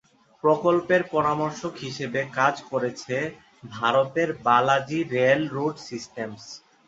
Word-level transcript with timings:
প্রকল্পের 0.43 1.01
পরামর্শক 1.13 1.73
হিসেবে 1.85 2.19
কাজ 2.37 2.55
করছে 2.71 3.15
ভারতের 3.71 4.29
'বালাজি 4.37 4.99
রেল 5.13 5.41
রোড 5.55 5.75
সিস্টেমস'। 5.89 6.49